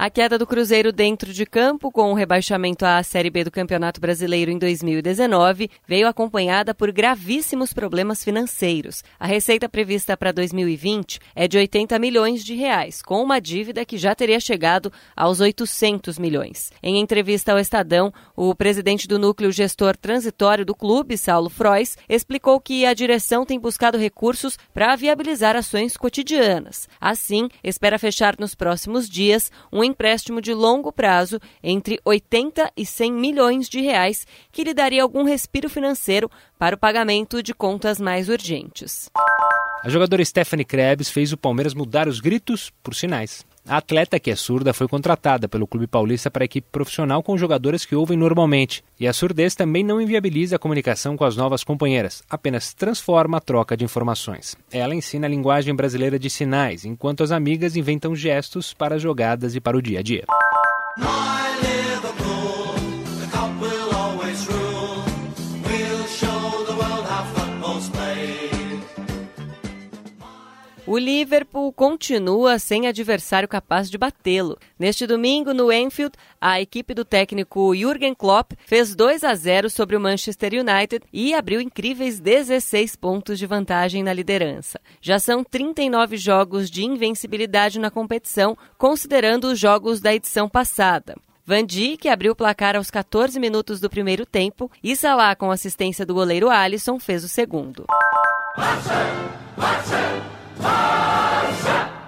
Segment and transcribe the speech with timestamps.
[0.00, 4.00] A queda do Cruzeiro dentro de campo, com o rebaixamento à Série B do Campeonato
[4.00, 9.02] Brasileiro em 2019, veio acompanhada por gravíssimos problemas financeiros.
[9.18, 13.98] A receita prevista para 2020 é de 80 milhões de reais, com uma dívida que
[13.98, 16.70] já teria chegado aos 800 milhões.
[16.80, 22.60] Em entrevista ao Estadão, o presidente do núcleo gestor transitório do clube, Saulo Frois, explicou
[22.60, 26.88] que a direção tem buscado recursos para viabilizar ações cotidianas.
[27.00, 33.12] Assim, espera fechar nos próximos dias um empréstimo de longo prazo entre 80 e 100
[33.12, 38.28] milhões de reais, que lhe daria algum respiro financeiro para o pagamento de contas mais
[38.28, 39.10] urgentes.
[39.82, 43.46] A jogadora Stephanie Krebs fez o Palmeiras mudar os gritos por sinais.
[43.68, 47.36] A atleta, que é surda, foi contratada pelo Clube Paulista para a equipe profissional com
[47.36, 48.82] jogadores que ouvem normalmente.
[48.98, 53.40] E a surdez também não inviabiliza a comunicação com as novas companheiras, apenas transforma a
[53.42, 54.56] troca de informações.
[54.72, 59.54] Ela ensina a linguagem brasileira de sinais, enquanto as amigas inventam gestos para as jogadas
[59.54, 60.24] e para o dia a dia.
[70.90, 74.56] O Liverpool continua sem adversário capaz de batê-lo.
[74.78, 79.96] Neste domingo, no Enfield, a equipe do técnico Jurgen Klopp fez 2 a 0 sobre
[79.96, 84.80] o Manchester United e abriu incríveis 16 pontos de vantagem na liderança.
[84.98, 91.16] Já são 39 jogos de invencibilidade na competição, considerando os jogos da edição passada.
[91.44, 96.06] Van Dijk abriu o placar aos 14 minutos do primeiro tempo e Salah, com assistência
[96.06, 97.84] do goleiro Alisson, fez o segundo.
[98.56, 101.98] Marcha, marcha.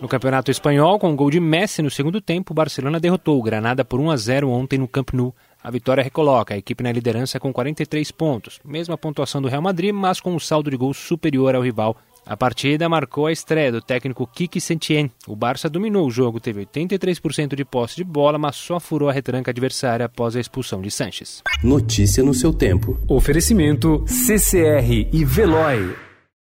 [0.00, 3.42] No Campeonato Espanhol, com um gol de Messi no segundo tempo, o Barcelona derrotou o
[3.42, 5.32] Granada por 1 a 0 ontem no Camp Nou.
[5.62, 9.94] A vitória recoloca a equipe na liderança com 43 pontos, mesma pontuação do Real Madrid,
[9.94, 13.82] mas com um saldo de gols superior ao rival a partida marcou a estreia do
[13.82, 15.10] técnico Kiki Sentien.
[15.26, 19.12] O Barça dominou o jogo, teve 83% de posse de bola, mas só furou a
[19.12, 21.42] retranca adversária após a expulsão de Sanches.
[21.62, 22.98] Notícia no seu tempo.
[23.08, 26.11] Oferecimento CCR e Veloy.